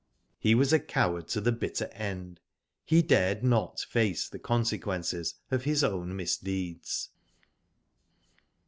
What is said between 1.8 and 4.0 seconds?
end. He dared not